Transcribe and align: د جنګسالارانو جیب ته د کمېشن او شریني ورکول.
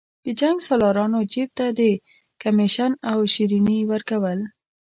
د 0.25 0.27
جنګسالارانو 0.39 1.19
جیب 1.31 1.49
ته 1.57 1.65
د 1.79 1.81
کمېشن 2.41 2.91
او 3.11 3.19
شریني 3.33 3.77
ورکول. 3.91 4.39